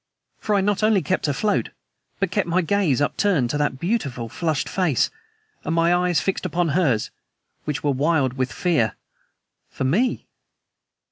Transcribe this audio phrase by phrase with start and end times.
[0.39, 1.69] For I not only kept afloat,
[2.19, 5.11] but kept my gaze upturned to that beautiful, flushed face,
[5.63, 7.11] and my eyes fixed upon hers
[7.65, 8.95] which were wild with fear...
[9.69, 10.25] for me!